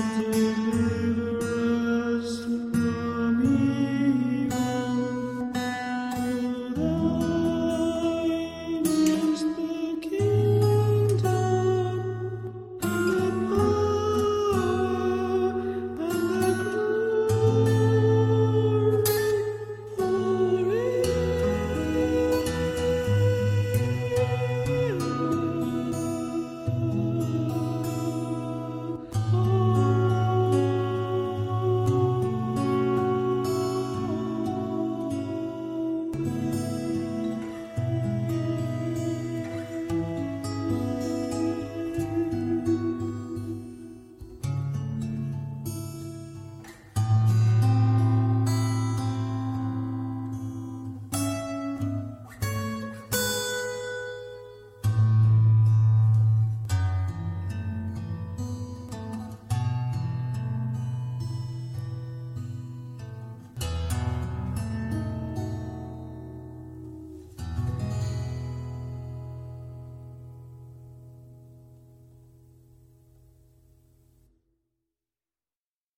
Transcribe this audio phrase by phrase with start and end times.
[0.00, 1.09] 嗯。